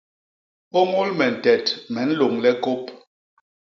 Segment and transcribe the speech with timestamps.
[0.79, 2.83] Ôñôl me ntet me nlôñle kôp.